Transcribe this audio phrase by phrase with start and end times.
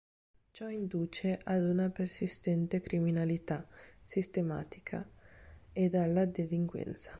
[0.49, 3.67] Ciò induce ad una persistente criminalità
[4.01, 5.07] "sistematica"
[5.73, 7.09] ed alla delinquenza.